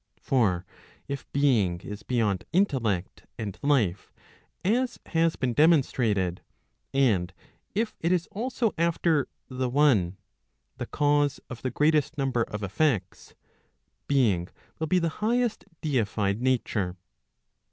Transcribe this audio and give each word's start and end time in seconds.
For 0.19 0.65
if 1.07 1.31
being 1.31 1.81
is 1.81 2.01
beyond 2.01 2.43
intellect 2.51 3.27
and 3.37 3.55
life, 3.61 4.11
as 4.65 4.97
has 5.05 5.35
been 5.35 5.53
demonstrated, 5.53 6.41
and 6.91 7.31
if 7.75 7.95
it 7.99 8.11
is 8.11 8.27
also 8.31 8.73
after 8.79 9.27
the 9.47 9.69
one 9.69 10.17
the 10.77 10.87
cause 10.87 11.39
of 11.51 11.61
the 11.61 11.69
greatest 11.69 12.17
number 12.17 12.41
of 12.41 12.63
effects, 12.63 13.35
being 14.07 14.47
will 14.79 14.87
be 14.87 14.97
the 14.97 15.07
highest 15.21 15.65
deified 15.81 16.41
nature. 16.41 16.97